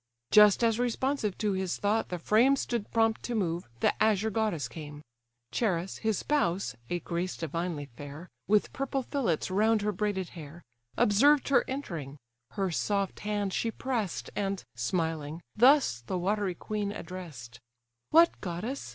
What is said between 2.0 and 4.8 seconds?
the frame Stood prompt to move, the azure goddess